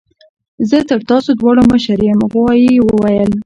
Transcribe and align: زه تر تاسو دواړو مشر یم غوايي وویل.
زه 0.69 0.77
تر 0.89 0.99
تاسو 1.09 1.29
دواړو 1.39 1.61
مشر 1.71 1.97
یم 2.07 2.19
غوايي 2.31 2.73
وویل. 2.81 3.31